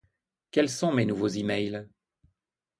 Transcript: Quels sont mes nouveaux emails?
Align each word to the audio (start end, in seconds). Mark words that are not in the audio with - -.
Quels 0.49 0.71
sont 0.71 0.91
mes 0.91 1.05
nouveaux 1.05 1.27
emails? 1.27 1.87